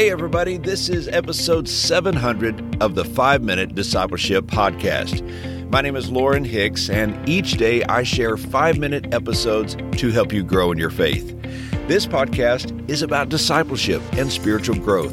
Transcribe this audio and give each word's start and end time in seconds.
Hey, 0.00 0.10
everybody, 0.10 0.56
this 0.56 0.88
is 0.88 1.08
episode 1.08 1.68
700 1.68 2.82
of 2.82 2.94
the 2.94 3.04
5 3.04 3.42
Minute 3.42 3.74
Discipleship 3.74 4.46
Podcast. 4.46 5.20
My 5.68 5.82
name 5.82 5.94
is 5.94 6.10
Lauren 6.10 6.42
Hicks, 6.42 6.88
and 6.88 7.28
each 7.28 7.58
day 7.58 7.84
I 7.84 8.02
share 8.02 8.38
5 8.38 8.78
minute 8.78 9.12
episodes 9.12 9.76
to 9.98 10.10
help 10.10 10.32
you 10.32 10.42
grow 10.42 10.72
in 10.72 10.78
your 10.78 10.88
faith. 10.88 11.38
This 11.86 12.06
podcast 12.06 12.88
is 12.88 13.02
about 13.02 13.28
discipleship 13.28 14.00
and 14.14 14.32
spiritual 14.32 14.76
growth. 14.76 15.12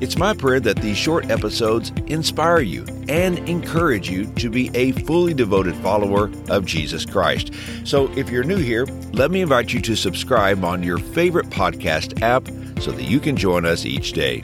It's 0.00 0.16
my 0.16 0.32
prayer 0.32 0.58
that 0.58 0.78
these 0.78 0.96
short 0.96 1.30
episodes 1.30 1.92
inspire 2.06 2.60
you 2.60 2.86
and 3.10 3.46
encourage 3.46 4.08
you 4.08 4.24
to 4.36 4.48
be 4.48 4.70
a 4.72 4.92
fully 4.92 5.34
devoted 5.34 5.76
follower 5.76 6.30
of 6.48 6.64
Jesus 6.64 7.04
Christ. 7.04 7.52
So, 7.84 8.10
if 8.16 8.30
you're 8.30 8.42
new 8.42 8.56
here, 8.56 8.86
let 9.12 9.30
me 9.30 9.42
invite 9.42 9.74
you 9.74 9.82
to 9.82 9.94
subscribe 9.94 10.64
on 10.64 10.82
your 10.82 10.96
favorite 10.96 11.50
podcast 11.50 12.22
app 12.22 12.48
so 12.80 12.92
that 12.92 13.04
you 13.04 13.20
can 13.20 13.36
join 13.36 13.64
us 13.64 13.84
each 13.84 14.12
day. 14.12 14.40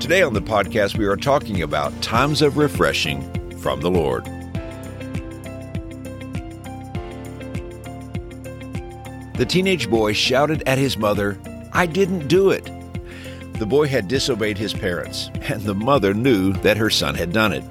Today 0.00 0.22
on 0.22 0.34
the 0.34 0.42
podcast, 0.42 0.98
we 0.98 1.06
are 1.06 1.16
talking 1.16 1.62
about 1.62 2.00
times 2.02 2.42
of 2.42 2.56
refreshing 2.56 3.22
from 3.58 3.80
the 3.80 3.90
Lord. 3.90 4.24
The 9.34 9.46
teenage 9.46 9.88
boy 9.88 10.12
shouted 10.12 10.62
at 10.66 10.78
his 10.78 10.98
mother, 10.98 11.38
I 11.72 11.86
didn't 11.86 12.28
do 12.28 12.50
it. 12.50 12.68
The 13.54 13.66
boy 13.66 13.86
had 13.86 14.08
disobeyed 14.08 14.58
his 14.58 14.74
parents, 14.74 15.30
and 15.42 15.62
the 15.62 15.74
mother 15.74 16.14
knew 16.14 16.52
that 16.54 16.76
her 16.76 16.90
son 16.90 17.14
had 17.14 17.32
done 17.32 17.52
it. 17.52 17.62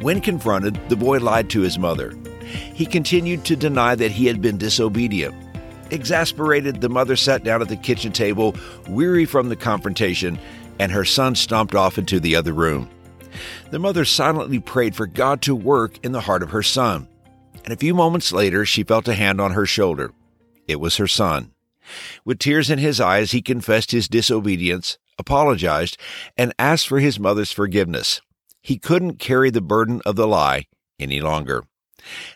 When 0.00 0.20
confronted, 0.20 0.78
the 0.88 0.96
boy 0.96 1.18
lied 1.18 1.50
to 1.50 1.60
his 1.60 1.78
mother. 1.78 2.14
He 2.74 2.86
continued 2.86 3.44
to 3.46 3.56
deny 3.56 3.94
that 3.94 4.12
he 4.12 4.26
had 4.26 4.40
been 4.40 4.56
disobedient. 4.56 5.34
Exasperated, 5.92 6.80
the 6.80 6.88
mother 6.88 7.16
sat 7.16 7.44
down 7.44 7.60
at 7.60 7.68
the 7.68 7.76
kitchen 7.76 8.12
table, 8.12 8.56
weary 8.88 9.26
from 9.26 9.50
the 9.50 9.56
confrontation, 9.56 10.38
and 10.78 10.90
her 10.90 11.04
son 11.04 11.34
stomped 11.34 11.74
off 11.74 11.98
into 11.98 12.18
the 12.18 12.34
other 12.34 12.54
room. 12.54 12.88
The 13.70 13.78
mother 13.78 14.06
silently 14.06 14.58
prayed 14.58 14.96
for 14.96 15.06
God 15.06 15.42
to 15.42 15.54
work 15.54 16.02
in 16.02 16.12
the 16.12 16.22
heart 16.22 16.42
of 16.42 16.50
her 16.50 16.62
son. 16.62 17.08
And 17.64 17.74
a 17.74 17.76
few 17.76 17.94
moments 17.94 18.32
later, 18.32 18.64
she 18.64 18.84
felt 18.84 19.06
a 19.06 19.14
hand 19.14 19.38
on 19.38 19.52
her 19.52 19.66
shoulder. 19.66 20.12
It 20.66 20.80
was 20.80 20.96
her 20.96 21.06
son. 21.06 21.52
With 22.24 22.38
tears 22.38 22.70
in 22.70 22.78
his 22.78 22.98
eyes, 22.98 23.32
he 23.32 23.42
confessed 23.42 23.90
his 23.92 24.08
disobedience, 24.08 24.96
apologized, 25.18 25.98
and 26.38 26.54
asked 26.58 26.88
for 26.88 27.00
his 27.00 27.20
mother's 27.20 27.52
forgiveness. 27.52 28.22
He 28.62 28.78
couldn't 28.78 29.18
carry 29.18 29.50
the 29.50 29.60
burden 29.60 30.00
of 30.06 30.16
the 30.16 30.26
lie 30.26 30.66
any 30.98 31.20
longer. 31.20 31.64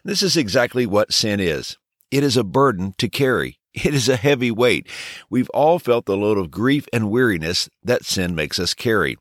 This 0.05 0.23
is 0.23 0.37
exactly 0.37 0.85
what 0.85 1.15
sin 1.15 1.41
is. 1.41 1.79
It 2.11 2.23
is 2.23 2.37
a 2.37 2.45
burden 2.45 2.95
to 2.99 3.09
carry. 3.09 3.59
It 3.85 3.95
is 3.95 4.09
a 4.09 4.17
heavy 4.17 4.51
weight. 4.51 4.89
We've 5.29 5.51
all 5.51 5.79
felt 5.79 6.07
the 6.07 6.17
load 6.17 6.39
of 6.39 6.51
grief 6.51 6.89
and 6.95 7.11
weariness 7.11 7.69
that 7.83 8.07
sin 8.07 8.35
makes 8.35 8.59
us 8.59 8.73
carry. 8.73 9.19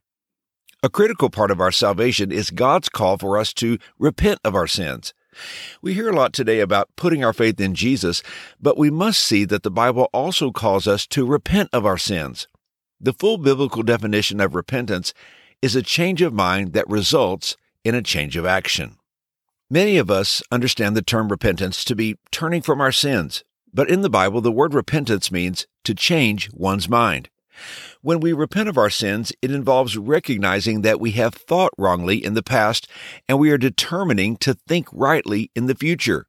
A 0.82 0.90
critical 0.90 1.30
part 1.30 1.52
of 1.52 1.60
our 1.60 1.74
salvation 1.74 2.32
is 2.32 2.52
God's 2.52 2.88
call 2.88 3.18
for 3.18 3.38
us 3.38 3.54
to 3.56 3.78
repent 4.00 4.40
of 4.46 4.56
our 4.56 4.68
sins. 4.68 5.14
We 5.82 5.94
hear 5.94 6.10
a 6.10 6.16
lot 6.16 6.32
today 6.32 6.62
about 6.62 6.96
putting 6.96 7.24
our 7.24 7.34
faith 7.34 7.60
in 7.60 7.76
Jesus, 7.76 8.24
but 8.62 8.78
we 8.78 8.90
must 8.90 9.20
see 9.20 9.44
that 9.46 9.64
the 9.64 9.72
Bible 9.72 10.10
also 10.14 10.52
calls 10.52 10.88
us 10.88 11.06
to 11.08 11.26
repent 11.26 11.70
of 11.74 11.86
our 11.86 11.98
sins. 11.98 12.48
The 13.02 13.14
full 13.14 13.38
biblical 13.38 13.84
definition 13.84 14.40
of 14.40 14.56
repentance 14.56 15.14
is 15.62 15.76
a 15.76 15.82
change 15.82 16.22
of 16.22 16.34
mind 16.34 16.74
that 16.74 16.90
results 16.90 17.58
in 17.84 17.94
a 17.96 18.02
change 18.02 18.38
of 18.38 18.46
action. 18.46 18.96
Many 19.70 19.98
of 19.98 20.12
us 20.12 20.44
understand 20.52 20.96
the 20.96 21.02
term 21.02 21.30
repentance 21.30 21.84
to 21.86 21.96
be 21.96 22.18
turning 22.30 22.62
from 22.62 22.80
our 22.80 22.92
sins, 22.92 23.44
but 23.74 23.90
in 23.90 24.02
the 24.02 24.12
Bible, 24.12 24.40
the 24.40 24.52
word 24.52 24.76
repentance 24.76 25.32
means 25.32 25.66
to 25.86 25.96
change 25.96 26.52
one's 26.54 26.88
mind. 26.88 27.30
When 28.02 28.20
we 28.20 28.32
repent 28.32 28.70
of 28.70 28.78
our 28.78 28.92
sins, 28.92 29.32
it 29.42 29.50
involves 29.50 29.98
recognizing 29.98 30.82
that 30.82 31.00
we 31.00 31.12
have 31.12 31.34
thought 31.34 31.72
wrongly 31.80 32.24
in 32.24 32.36
the 32.36 32.44
past 32.44 32.88
and 33.28 33.40
we 33.40 33.50
are 33.50 33.58
determining 33.58 34.38
to 34.38 34.54
think 34.54 34.88
rightly 34.92 35.50
in 35.56 35.66
the 35.66 35.74
future. 35.74 36.28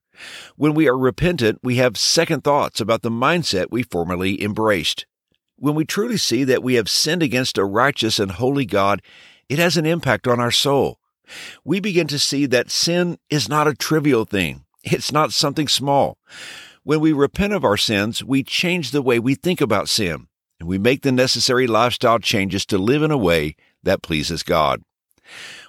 When 0.57 0.73
we 0.73 0.89
are 0.89 0.97
repentant, 0.97 1.59
we 1.63 1.77
have 1.77 1.99
second 1.99 2.43
thoughts 2.43 2.81
about 2.81 3.03
the 3.03 3.11
mindset 3.11 3.67
we 3.71 3.83
formerly 3.83 4.43
embraced. 4.43 5.05
When 5.57 5.75
we 5.75 5.85
truly 5.85 6.17
see 6.17 6.43
that 6.45 6.63
we 6.63 6.75
have 6.75 6.89
sinned 6.89 7.23
against 7.23 7.59
a 7.59 7.67
righteous 7.67 8.19
and 8.19 8.31
holy 8.31 8.65
God, 8.65 9.03
it 9.51 9.59
has 9.59 9.77
an 9.77 9.85
impact 9.85 10.27
on 10.27 10.41
our 10.41 10.51
soul 10.51 11.01
we 11.65 11.81
begin 11.81 12.07
to 12.09 12.19
see 12.19 12.47
that 12.47 12.71
sin 12.71 13.19
is 13.31 13.49
not 13.49 13.69
a 13.69 13.75
trivial 13.75 14.25
thing. 14.25 14.65
It's 14.83 15.11
not 15.11 15.33
something 15.33 15.69
small. 15.69 16.19
When 16.85 17.01
we 17.01 17.13
repent 17.13 17.53
of 17.53 17.65
our 17.65 17.77
sins, 17.77 18.23
we 18.23 18.45
change 18.45 18.91
the 18.91 19.03
way 19.03 19.19
we 19.19 19.35
think 19.35 19.61
about 19.61 19.89
sin, 19.89 20.29
and 20.61 20.69
we 20.69 20.79
make 20.79 21.03
the 21.03 21.11
necessary 21.11 21.67
lifestyle 21.67 22.21
changes 22.21 22.65
to 22.67 22.79
live 22.79 23.03
in 23.03 23.11
a 23.11 23.19
way 23.19 23.57
that 23.83 24.03
pleases 24.03 24.45
God. 24.45 24.83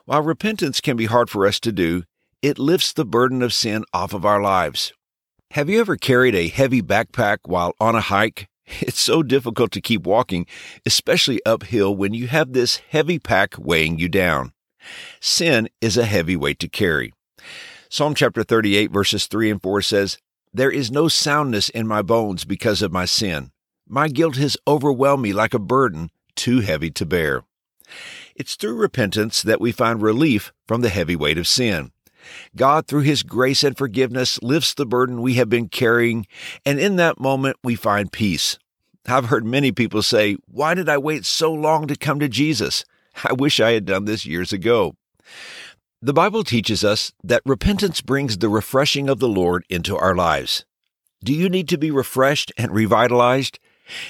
While 0.06 0.22
repentance 0.22 0.79
can 0.79 0.96
be 0.96 1.06
hard 1.06 1.29
for 1.29 1.47
us 1.47 1.59
to 1.62 1.72
do, 1.72 2.03
it 2.41 2.59
lifts 2.59 2.94
the 2.94 3.06
burden 3.06 3.41
of 3.41 3.53
sin 3.53 3.84
off 3.94 4.13
of 4.13 4.25
our 4.25 4.41
lives. 4.41 4.94
Have 5.51 5.69
you 5.69 5.79
ever 5.79 5.96
carried 5.96 6.35
a 6.35 6.50
heavy 6.50 6.81
backpack 6.81 7.40
while 7.46 7.73
on 7.79 7.96
a 7.96 8.01
hike? 8.01 8.47
It's 8.81 9.00
so 9.00 9.23
difficult 9.23 9.72
to 9.72 9.81
keep 9.81 10.06
walking, 10.06 10.46
especially 10.85 11.40
uphill 11.46 11.96
when 11.96 12.13
you 12.13 12.28
have 12.28 12.51
this 12.51 12.81
heavy 12.90 13.17
pack 13.17 13.56
weighing 13.57 13.97
you 13.97 14.09
down. 14.09 14.51
Sin 15.20 15.70
is 15.81 15.98
a 15.98 16.06
heavy 16.06 16.36
weight 16.36 16.59
to 16.59 16.68
carry. 16.68 17.14
Psalm 17.90 18.16
chapter 18.16 18.44
38, 18.44 18.92
verses 18.92 19.28
3 19.28 19.52
and 19.52 19.62
4 19.62 19.81
says, 19.81 20.18
There 20.53 20.72
is 20.72 20.92
no 20.92 21.08
soundness 21.08 21.70
in 21.70 21.88
my 21.88 22.02
bones 22.02 22.46
because 22.46 22.81
of 22.81 22.92
my 22.92 23.06
sin. 23.06 23.52
My 23.88 24.08
guilt 24.09 24.36
has 24.38 24.58
overwhelmed 24.68 25.24
me 25.24 25.34
like 25.34 25.53
a 25.53 25.59
burden 25.59 26.09
too 26.36 26.59
heavy 26.59 26.92
to 26.92 27.06
bear. 27.06 27.44
It's 28.36 28.56
through 28.56 28.76
repentance 28.76 29.42
that 29.42 29.62
we 29.62 29.72
find 29.72 30.02
relief 30.02 30.52
from 30.68 30.81
the 30.81 30.90
heavy 30.90 31.16
weight 31.16 31.38
of 31.38 31.47
sin. 31.47 31.92
God, 32.56 32.88
through 32.88 33.02
His 33.02 33.24
grace 33.24 33.64
and 33.64 33.78
forgiveness, 33.78 34.42
lifts 34.42 34.74
the 34.74 34.86
burden 34.86 35.22
we 35.22 35.36
have 35.36 35.50
been 35.50 35.70
carrying, 35.70 36.28
and 36.66 36.80
in 36.80 36.97
that 36.97 37.20
moment 37.20 37.58
we 37.64 37.76
find 37.76 38.12
peace. 38.12 38.59
I've 39.08 39.26
heard 39.26 39.46
many 39.46 39.72
people 39.72 40.02
say, 40.02 40.36
Why 40.47 40.74
did 40.74 40.90
I 40.90 40.97
wait 40.97 41.26
so 41.26 41.53
long 41.53 41.88
to 41.88 41.96
come 41.96 42.20
to 42.20 42.28
Jesus? 42.28 42.84
I 43.23 43.33
wish 43.33 43.59
I 43.59 43.72
had 43.72 43.85
done 43.85 44.05
this 44.05 44.25
years 44.25 44.53
ago. 44.53 44.95
The 46.01 46.13
Bible 46.13 46.44
teaches 46.44 46.83
us 46.83 47.11
that 47.23 47.41
repentance 47.45 48.01
brings 48.01 48.38
the 48.38 48.50
refreshing 48.50 49.09
of 49.09 49.19
the 49.19 49.28
Lord 49.28 49.66
into 49.69 49.97
our 49.97 50.16
lives. 50.16 50.66
Do 51.23 51.33
you 51.33 51.50
need 51.50 51.67
to 51.69 51.78
be 51.78 51.89
refreshed 51.89 52.51
and 52.57 52.72
revitalized? 52.72 53.59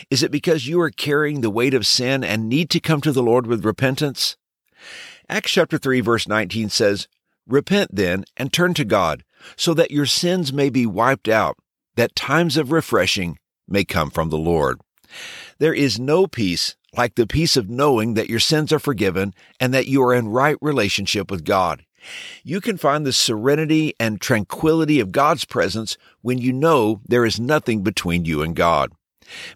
Is 0.10 0.24
it 0.24 0.32
because 0.32 0.68
you 0.68 0.82
are 0.82 0.90
carrying 0.90 1.42
the 1.42 1.50
weight 1.50 1.74
of 1.74 1.88
sin 1.88 2.24
and 2.24 2.50
need 2.50 2.70
to 2.72 2.80
come 2.80 3.00
to 3.02 3.12
the 3.12 3.24
Lord 3.24 3.48
with 3.48 3.64
repentance? 3.64 4.36
Acts 5.30 5.52
chapter 5.52 5.78
3 5.78 6.02
verse 6.02 6.28
19 6.28 6.70
says, 6.70 7.08
Repent 7.48 7.96
then 7.96 8.26
and 8.36 8.52
turn 8.52 8.74
to 8.74 8.84
God, 8.84 9.24
so 9.56 9.74
that 9.74 9.92
your 9.92 10.06
sins 10.06 10.52
may 10.52 10.70
be 10.70 10.86
wiped 10.86 11.30
out, 11.30 11.58
that 11.96 12.16
times 12.16 12.58
of 12.58 12.72
refreshing 12.72 13.40
may 13.68 13.86
come 13.86 14.10
from 14.10 14.30
the 14.30 14.38
Lord. 14.38 14.82
There 15.60 15.74
is 15.74 15.98
no 15.98 16.28
peace 16.28 16.76
like 16.98 17.16
the 17.16 17.28
peace 17.28 17.56
of 17.56 17.70
knowing 17.70 18.16
that 18.16 18.30
your 18.30 18.40
sins 18.40 18.74
are 18.74 18.80
forgiven 18.80 19.34
and 19.60 19.74
that 19.74 19.88
you 19.88 20.02
are 20.04 20.14
in 20.14 20.30
right 20.30 20.58
relationship 20.62 21.30
with 21.30 21.46
God. 21.46 21.86
You 22.44 22.62
can 22.62 22.78
find 22.78 23.06
the 23.06 23.14
serenity 23.14 23.94
and 24.00 24.20
tranquility 24.20 25.00
of 25.00 25.12
God's 25.12 25.46
presence 25.46 25.98
when 26.22 26.38
you 26.38 26.54
know 26.54 27.02
there 27.08 27.26
is 27.26 27.40
nothing 27.40 27.84
between 27.84 28.26
you 28.26 28.42
and 28.42 28.56
God. 28.56 28.92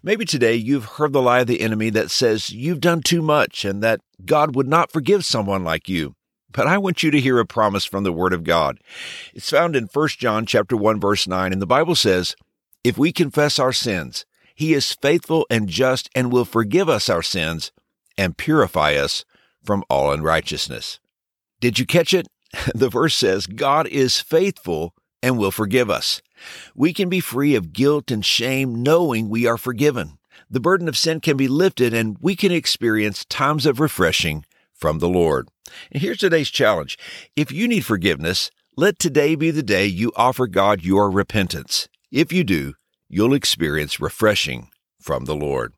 Maybe 0.02 0.24
today 0.24 0.54
you've 0.54 0.84
heard 0.84 1.12
the 1.12 1.22
lie 1.22 1.40
of 1.40 1.46
the 1.46 1.62
enemy 1.62 1.90
that 1.90 2.10
says 2.10 2.50
you've 2.50 2.80
done 2.80 3.00
too 3.00 3.22
much 3.22 3.64
and 3.64 3.82
that 3.82 4.00
God 4.24 4.54
would 4.54 4.68
not 4.68 4.92
forgive 4.92 5.24
someone 5.24 5.64
like 5.64 5.88
you. 5.88 6.14
But 6.52 6.66
I 6.66 6.76
want 6.76 7.02
you 7.02 7.10
to 7.10 7.20
hear 7.20 7.38
a 7.38 7.46
promise 7.46 7.86
from 7.86 8.04
the 8.04 8.12
Word 8.12 8.34
of 8.34 8.44
God. 8.44 8.78
It's 9.32 9.48
found 9.48 9.74
in 9.74 9.88
1 9.90 10.08
John 10.18 10.44
chapter 10.44 10.76
1 10.76 11.00
verse 11.00 11.26
9 11.26 11.52
and 11.52 11.62
the 11.62 11.66
Bible 11.66 11.94
says, 11.94 12.36
"If 12.84 12.98
we 12.98 13.10
confess 13.10 13.58
our 13.58 13.72
sins, 13.72 14.26
he 14.62 14.74
is 14.74 14.92
faithful 14.92 15.44
and 15.50 15.68
just 15.68 16.08
and 16.14 16.30
will 16.30 16.44
forgive 16.44 16.88
us 16.88 17.08
our 17.08 17.20
sins 17.20 17.72
and 18.16 18.38
purify 18.38 18.94
us 18.94 19.24
from 19.64 19.82
all 19.90 20.12
unrighteousness. 20.12 21.00
Did 21.60 21.80
you 21.80 21.84
catch 21.84 22.14
it? 22.14 22.28
The 22.72 22.88
verse 22.88 23.16
says, 23.16 23.48
God 23.48 23.88
is 23.88 24.20
faithful 24.20 24.94
and 25.20 25.36
will 25.36 25.50
forgive 25.50 25.90
us. 25.90 26.22
We 26.76 26.92
can 26.92 27.08
be 27.08 27.18
free 27.18 27.56
of 27.56 27.72
guilt 27.72 28.12
and 28.12 28.24
shame 28.24 28.84
knowing 28.84 29.28
we 29.28 29.46
are 29.46 29.58
forgiven. 29.58 30.18
The 30.48 30.60
burden 30.60 30.86
of 30.86 30.96
sin 30.96 31.18
can 31.18 31.36
be 31.36 31.48
lifted 31.48 31.92
and 31.92 32.16
we 32.20 32.36
can 32.36 32.52
experience 32.52 33.24
times 33.24 33.66
of 33.66 33.80
refreshing 33.80 34.44
from 34.72 35.00
the 35.00 35.08
Lord. 35.08 35.48
And 35.90 36.00
here's 36.00 36.18
today's 36.18 36.50
challenge. 36.50 36.96
If 37.34 37.50
you 37.50 37.66
need 37.66 37.84
forgiveness, 37.84 38.52
let 38.76 39.00
today 39.00 39.34
be 39.34 39.50
the 39.50 39.64
day 39.64 39.86
you 39.86 40.12
offer 40.14 40.46
God 40.46 40.84
your 40.84 41.10
repentance. 41.10 41.88
If 42.12 42.32
you 42.32 42.44
do, 42.44 42.74
you'll 43.12 43.34
experience 43.34 44.00
refreshing 44.00 44.70
from 45.00 45.26
the 45.26 45.36
Lord. 45.36 45.74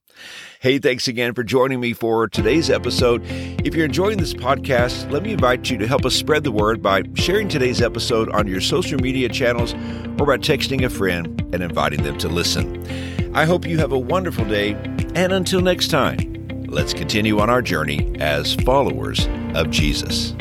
Hey, 0.61 0.79
thanks 0.79 1.09
again 1.09 1.35
for 1.35 1.43
joining 1.43 1.81
me 1.81 1.93
for 1.93 2.29
today's 2.29 2.71
episode. 2.71 3.21
If 3.27 3.75
you're 3.75 3.85
enjoying 3.85 4.17
this 4.17 4.33
podcast, 4.33 5.11
let 5.11 5.23
me 5.23 5.33
invite 5.33 5.69
you 5.69 5.77
to 5.77 5.87
help 5.87 6.07
us 6.07 6.15
spread 6.15 6.45
the 6.45 6.53
word 6.53 6.81
by 6.81 7.03
sharing 7.15 7.49
today's 7.49 7.83
episode 7.83 8.31
on 8.31 8.47
your 8.47 8.63
social 8.63 8.99
media 8.99 9.29
channels 9.29 9.75
or 10.19 10.27
by 10.27 10.39
texting 10.39 10.85
a 10.85 10.89
friend 10.89 11.43
and 11.53 11.63
inviting 11.63 12.03
them 12.05 12.17
to 12.19 12.29
listen. 12.29 13.35
I 13.35 13.45
hope 13.45 13.67
you 13.67 13.79
have 13.79 13.93
a 13.93 13.99
wonderful 13.99 14.45
day, 14.47 14.75
and 15.15 15.33
until 15.33 15.61
next 15.61 15.89
time, 15.89 16.35
Let's 16.75 16.93
continue 16.93 17.39
on 17.39 17.51
our 17.51 17.63
journey 17.63 18.17
as 18.19 18.57
followers 18.57 19.29
of 19.55 19.71
Jesus. 19.71 20.35